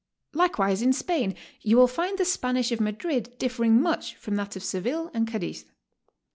Likewise 0.33 0.81
in 0.81 0.93
Spain 0.93 1.35
you 1.59 1.77
wdll 1.77 1.87
find 1.87 2.17
the 2.17 2.25
Spanish 2.25 2.71
of 2.71 2.81
Madrid 2.81 3.35
differ 3.37 3.65
ing 3.65 3.79
much 3.79 4.15
from 4.15 4.35
that 4.35 4.55
of 4.55 4.63
Seville 4.63 5.11
and 5.13 5.27
Cadiz. 5.27 5.63